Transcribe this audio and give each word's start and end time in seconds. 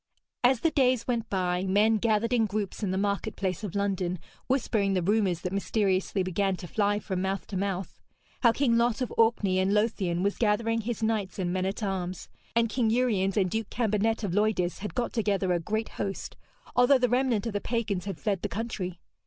As 0.43 0.61
the 0.61 0.71
days 0.71 1.05
went 1.07 1.29
by, 1.29 1.63
men 1.63 1.97
gathered 1.97 2.33
in 2.33 2.47
groups 2.47 2.81
in 2.81 2.89
the 2.89 2.97
market 2.97 3.35
place 3.35 3.63
of 3.63 3.75
London, 3.75 4.17
whispering 4.47 4.95
the 4.95 5.03
rumours 5.03 5.41
that 5.41 5.53
mysteriously 5.53 6.23
began 6.23 6.55
to 6.55 6.67
fly 6.67 6.97
from 6.97 7.21
mouth 7.21 7.45
to 7.45 7.55
mouth, 7.55 8.01
how 8.41 8.51
King 8.51 8.77
Lot 8.77 9.01
of 9.01 9.13
Orkney 9.15 9.59
and 9.59 9.75
Lothian 9.75 10.23
was 10.23 10.39
gathering 10.39 10.81
his 10.81 11.03
knights 11.03 11.37
and 11.37 11.53
men 11.53 11.67
at 11.67 11.83
arms; 11.83 12.29
and 12.55 12.67
King 12.67 12.89
Uriens 12.89 13.37
and 13.37 13.47
Duke 13.51 13.69
Cambenet 13.69 14.23
of 14.23 14.33
Loidis 14.33 14.79
had 14.79 14.95
got 14.95 15.13
together 15.13 15.53
a 15.53 15.59
great 15.59 15.89
host, 15.89 16.35
although 16.75 16.97
the 16.97 17.07
remnant 17.07 17.45
of 17.45 17.53
the 17.53 17.61
pagans 17.61 18.05
had 18.05 18.17
fled 18.19 18.41
the 18.41 18.49
country. 18.49 18.99